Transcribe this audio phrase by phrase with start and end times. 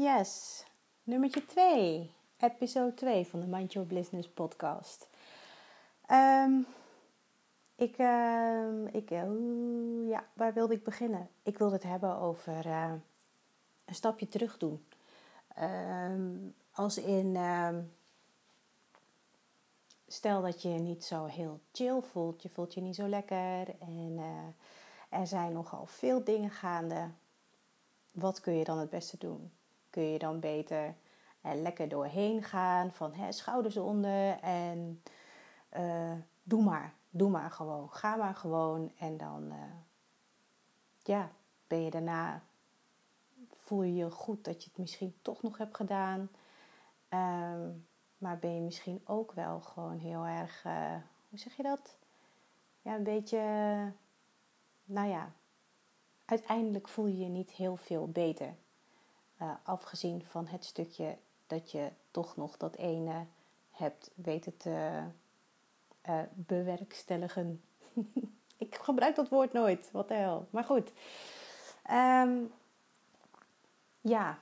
[0.00, 0.64] Yes,
[1.02, 5.08] nummertje 2, episode 2 van de Mind Your Business podcast.
[6.06, 6.52] Ehm,
[7.76, 11.28] ik, uh, ik uh, ja, waar wilde ik beginnen?
[11.42, 12.92] Ik wilde het hebben over uh,
[13.84, 14.86] een stapje terug doen.
[15.54, 16.36] Ehm,
[16.72, 17.82] als in, ehm,
[20.06, 23.78] stel dat je je niet zo heel chill voelt, je voelt je niet zo lekker
[23.80, 27.08] en eh, er zijn nogal veel dingen gaande.
[28.12, 29.50] Wat kun je dan het beste doen?
[29.90, 30.94] Kun je dan beter
[31.40, 32.92] er lekker doorheen gaan.
[32.92, 35.02] Van hè, schouders onder en
[35.76, 36.12] uh,
[36.42, 36.94] doe maar.
[37.10, 37.90] Doe maar gewoon.
[37.90, 38.92] Ga maar gewoon.
[38.98, 39.62] En dan uh,
[41.02, 41.30] ja,
[41.66, 42.42] ben je daarna,
[43.54, 46.30] voel je je goed dat je het misschien toch nog hebt gedaan.
[47.08, 47.86] Um,
[48.18, 50.62] maar ben je misschien ook wel gewoon heel erg,
[51.28, 51.98] hoe zeg je dat?
[52.82, 53.38] Ja, een beetje,
[54.84, 55.32] nou ja,
[56.24, 58.54] uiteindelijk voel je je niet heel veel beter.
[59.42, 63.24] Uh, afgezien van het stukje dat je toch nog dat ene
[63.70, 65.00] hebt weten te
[66.08, 67.62] uh, bewerkstelligen.
[68.56, 70.46] ik gebruik dat woord nooit, wat de hel.
[70.50, 70.92] Maar goed.
[71.90, 72.52] Um,
[74.00, 74.38] ja,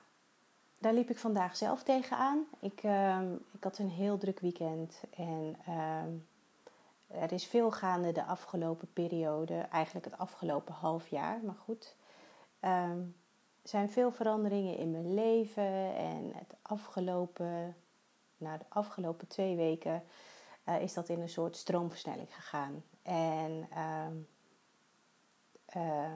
[0.79, 2.45] daar liep ik vandaag zelf tegenaan.
[2.61, 6.27] Ik, um, ik had een heel druk weekend en um,
[7.07, 11.97] er is veel gaande de afgelopen periode, eigenlijk het afgelopen half jaar, maar goed.
[13.63, 17.77] Zijn veel veranderingen in mijn leven en het afgelopen,
[18.37, 20.03] nou de afgelopen twee weken
[20.69, 22.85] uh, is dat in een soort stroomversnelling gegaan.
[23.03, 24.07] En uh,
[25.77, 26.15] uh,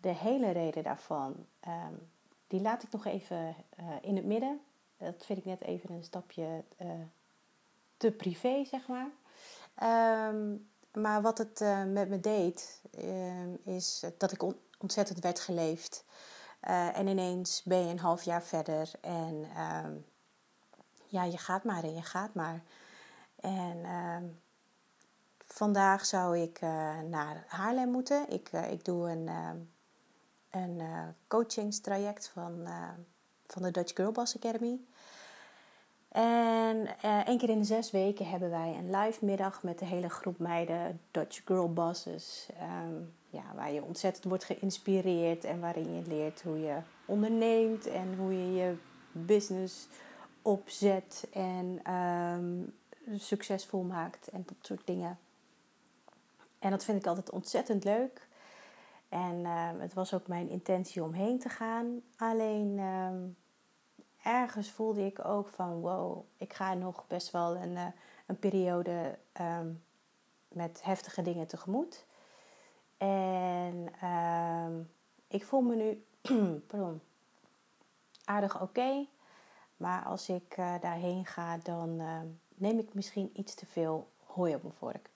[0.00, 2.10] de hele reden daarvan, um,
[2.46, 4.60] die laat ik nog even uh, in het midden.
[4.96, 6.64] Dat vind ik net even een stapje
[7.96, 9.10] te privé, zeg maar.
[10.28, 10.68] Um,
[11.00, 12.80] maar wat het met me deed,
[13.64, 14.42] is dat ik
[14.78, 16.04] ontzettend werd geleefd.
[16.68, 19.84] Uh, en ineens ben je een half jaar verder en uh,
[21.06, 22.62] ja, je gaat maar en je gaat maar.
[23.40, 24.16] En uh,
[25.46, 26.60] vandaag zou ik
[27.08, 28.30] naar Haarlem moeten.
[28.30, 29.30] Ik, ik doe een,
[30.50, 30.82] een
[31.28, 32.68] coachingstraject van,
[33.46, 34.80] van de Dutch Girl Boss Academy.
[36.08, 36.88] En
[37.24, 40.38] één keer in de zes weken hebben wij een live middag met de hele groep
[40.38, 42.48] meiden, Dutch Girl Bosses.
[42.86, 48.14] Um, ja, waar je ontzettend wordt geïnspireerd en waarin je leert hoe je onderneemt en
[48.16, 48.76] hoe je je
[49.12, 49.88] business
[50.42, 52.74] opzet en um,
[53.18, 55.18] succesvol maakt en dat soort dingen.
[56.58, 58.26] En dat vind ik altijd ontzettend leuk.
[59.08, 62.00] En uh, het was ook mijn intentie om heen te gaan.
[62.16, 62.80] Alleen
[64.22, 67.86] ergens voelde ik ook van wow, ik ga nog best wel een, uh,
[68.26, 69.82] een periode um,
[70.48, 72.06] met heftige dingen tegemoet.
[72.96, 74.84] En uh,
[75.28, 76.04] ik voel me nu
[76.68, 77.00] pardon,
[78.24, 79.06] aardig oké.
[79.76, 82.20] Maar als ik uh, daarheen ga, dan uh,
[82.54, 85.10] neem ik misschien iets te veel hooi op mijn vork.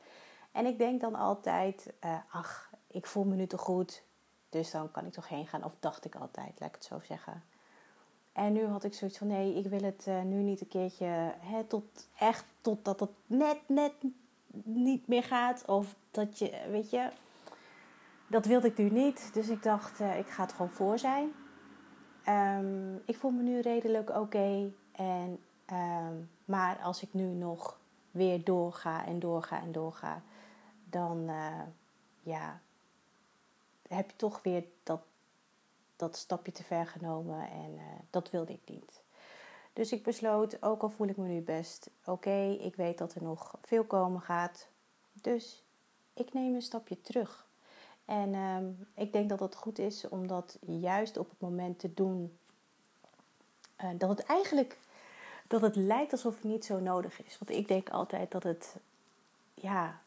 [0.53, 4.03] En ik denk dan altijd, uh, ach, ik voel me nu te goed.
[4.49, 5.65] Dus dan kan ik toch heen gaan.
[5.65, 7.43] Of dacht ik altijd, laat ik het zo zeggen.
[8.33, 11.65] En nu had ik zoiets van, nee, ik wil het nu niet een keertje, hè,
[11.65, 13.93] tot echt totdat het net, net
[14.65, 15.65] niet meer gaat.
[15.67, 17.09] Of dat je, weet je,
[18.27, 21.33] dat wilde ik nu niet, dus ik dacht, uh, ik ga het gewoon voor zijn.
[22.29, 24.73] Um, ik voel me nu redelijk oké.
[24.93, 25.39] En,
[25.73, 27.79] um, maar als ik nu nog
[28.11, 30.23] weer doorga en doorga en doorga,
[30.85, 31.63] dan uh,
[32.23, 32.61] ja,
[33.89, 35.01] heb je toch weer dat,
[36.03, 39.03] dat stapje te ver genomen en uh, dat wilde ik niet.
[39.73, 43.23] Dus ik besloot, ook al voel ik me nu best oké, ik weet dat er
[43.23, 44.69] nog veel komen gaat.
[45.13, 45.63] Dus
[46.15, 47.47] ik neem een stapje terug.
[48.05, 51.95] En um, ik denk dat het goed is om dat juist op het moment te
[51.95, 52.39] doen.
[53.81, 54.79] Uh, dat het eigenlijk
[55.47, 57.39] dat het lijkt alsof het niet zo nodig is.
[57.39, 58.77] Want ik denk altijd dat het,
[59.55, 60.01] ja,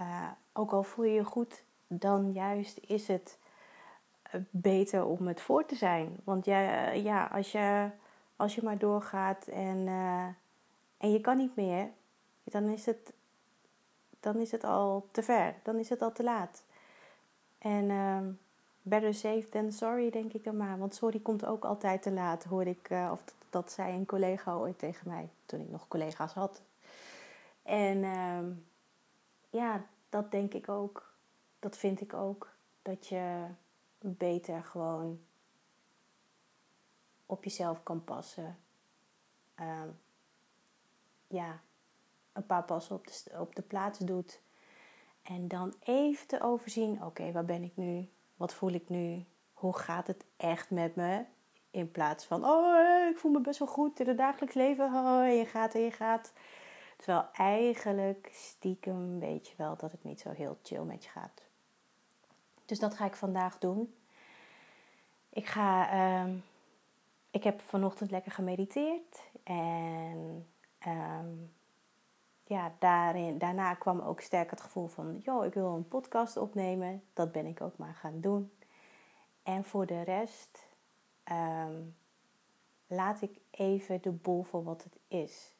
[0.00, 3.41] uh, ook al voel je je goed, dan juist is het eh,
[4.50, 6.16] beter om het voor te zijn.
[6.24, 7.90] Want ja, ja als, je,
[8.36, 10.26] als je maar doorgaat en, uh,
[10.96, 11.88] en je kan niet meer,
[12.44, 13.12] dan is, het,
[14.20, 15.54] dan is het al te ver.
[15.62, 16.64] Dan is het al te laat.
[17.58, 18.18] En uh,
[18.82, 20.78] better safe than sorry, denk ik dan maar.
[20.78, 22.90] Want sorry komt ook altijd te laat, hoorde ik.
[22.90, 26.62] Uh, of dat, dat, zei een collega ooit tegen mij, toen ik nog collega's had.
[27.62, 28.38] En uh,
[29.50, 31.12] ja, dat denk ik ook.
[31.58, 32.48] Dat vind ik ook.
[32.82, 33.44] Dat je
[34.02, 35.20] beter gewoon
[37.26, 38.58] op jezelf kan passen.
[39.54, 39.88] Ehm,
[41.26, 41.60] ja,
[42.32, 44.40] een paar passen op de, op de plaats doet
[45.22, 48.08] en dan even te overzien, oké, waar ben ik nu?
[48.36, 49.24] Wat voel ik nu?
[49.52, 51.24] Hoe gaat het echt met me?
[51.70, 54.84] In plaats van, oh, ik voel me best wel goed in het dagelijks leven.
[54.84, 56.32] Oh, je gaat en je gaat.
[56.96, 61.42] Terwijl eigenlijk stiekem weet je wel dat het niet zo heel chill met je gaat.
[62.72, 63.94] Dus dat ga ik vandaag doen.
[65.28, 66.36] Ik ga, ehm,
[67.30, 70.48] ik heb vanochtend lekker gemediteerd en
[70.78, 71.30] ehm,
[72.44, 77.02] ja, daarin, daarna kwam ook sterk het gevoel van, joh, ik wil een podcast opnemen.
[77.12, 78.52] Dat ben ik ook maar gaan doen.
[79.42, 80.66] En voor de rest
[81.24, 81.80] ehm,
[82.86, 85.56] laat ik even de boel voor wat het is.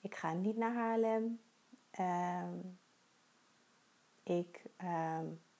[0.00, 1.40] Ik ga niet naar Haarlem.
[4.22, 4.62] ik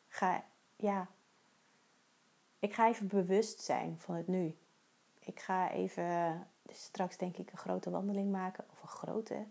[0.08, 0.44] ga,
[0.80, 1.08] ja,
[2.58, 4.56] ik ga even bewust zijn van het nu.
[5.18, 8.64] Ik ga even dus straks denk ik een grote wandeling maken.
[8.70, 9.46] Of een grote.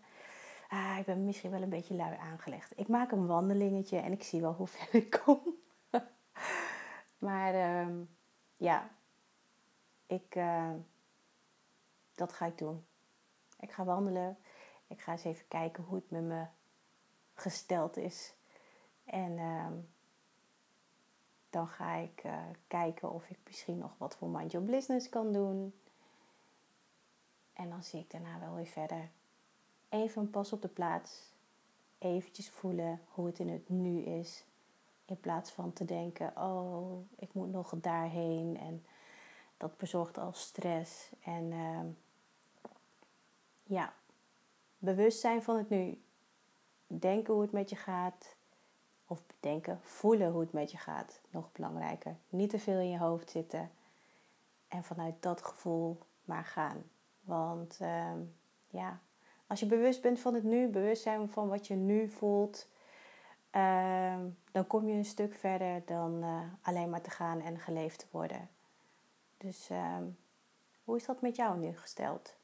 [0.69, 2.79] Ah, ik ben misschien wel een beetje lui aangelegd.
[2.79, 5.41] Ik maak een wandelingetje en ik zie wel hoe ver ik kom.
[7.17, 8.03] maar ehm,
[8.57, 8.89] ja,
[10.05, 10.71] ik, uh,
[12.15, 12.85] dat ga ik doen.
[13.59, 14.37] Ik ga wandelen.
[14.87, 16.45] Ik ga eens even kijken hoe het met me
[17.33, 18.33] gesteld is.
[19.05, 19.67] En uh,
[21.49, 25.31] dan ga ik uh, kijken of ik misschien nog wat voor Mind Your Business kan
[25.33, 25.73] doen.
[27.53, 29.09] En dan zie ik daarna wel weer verder.
[29.89, 31.33] Even een pas op de plaats.
[31.97, 34.43] Eventjes voelen hoe het in het nu is.
[35.05, 38.57] In plaats van te denken, oh, ik moet nog daarheen.
[38.57, 38.85] En
[39.57, 41.11] dat bezorgt al stress.
[41.23, 41.79] En uh,
[43.63, 43.93] ja,
[44.77, 46.01] bewust zijn van het nu.
[46.87, 48.35] Denken hoe het met je gaat.
[49.11, 51.21] Of bedenken, voelen hoe het met je gaat.
[51.29, 52.15] Nog belangrijker.
[52.29, 53.71] Niet te veel in je hoofd zitten.
[54.67, 56.83] En vanuit dat gevoel maar gaan.
[57.21, 58.11] Want uh,
[58.67, 58.99] ja,
[59.47, 62.67] als je bewust bent van het nu, bewust zijn van wat je nu voelt,
[63.55, 64.19] uh,
[64.51, 68.05] dan kom je een stuk verder dan uh, alleen maar te gaan en geleefd te
[68.11, 68.49] worden.
[69.37, 70.03] Dus ehm,
[70.83, 72.35] hoe is dat met jou nu gesteld?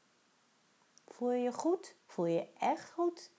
[1.06, 1.94] Voel je je goed?
[2.06, 3.30] Voel je je echt goed?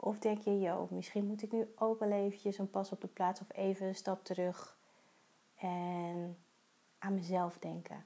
[0.00, 3.06] Of denk je, joh, misschien moet ik nu ook wel eventjes een pas op de
[3.06, 4.78] plaats of even een stap terug
[5.54, 6.38] en
[6.98, 8.04] aan mezelf denken.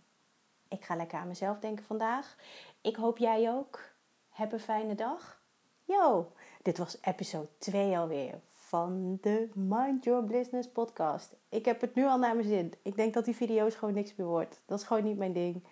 [0.69, 2.37] Ik ga lekker aan mezelf denken vandaag.
[2.81, 3.81] Ik hoop jij ook.
[4.29, 5.43] Heb een fijne dag.
[5.85, 11.37] Yo, dit was episode 2 alweer van de Mind Your Business podcast.
[11.49, 12.73] Ik heb het nu al naar mijn zin.
[12.83, 14.63] Ik denk dat die video's gewoon niks meer wordt.
[14.67, 15.65] Dat is gewoon niet mijn ding.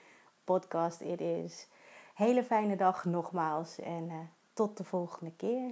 [0.45, 1.69] Podcast, it is.
[2.15, 4.19] Hele fijne dag nogmaals en uh,
[4.53, 5.71] tot de volgende keer.